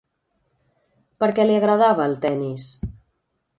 [1.25, 2.69] Per què li agradava el tenis?